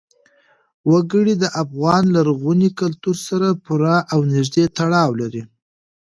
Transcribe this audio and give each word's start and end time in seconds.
وګړي 0.91 1.33
د 1.39 1.45
افغان 1.63 2.03
لرغوني 2.15 2.69
کلتور 2.79 3.15
سره 3.27 3.47
پوره 3.65 3.95
او 4.13 4.19
نږدې 4.33 4.65
تړاو 4.77 5.09
لري. 5.21 5.43